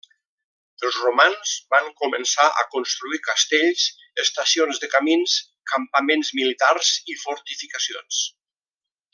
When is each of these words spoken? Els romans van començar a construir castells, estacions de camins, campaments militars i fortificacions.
Els 0.87 0.95
romans 1.01 1.51
van 1.73 1.89
començar 2.03 2.47
a 2.61 2.63
construir 2.71 3.21
castells, 3.27 3.85
estacions 4.25 4.83
de 4.85 4.89
camins, 4.97 5.37
campaments 5.75 6.35
militars 6.41 6.95
i 7.15 7.21
fortificacions. 7.27 8.25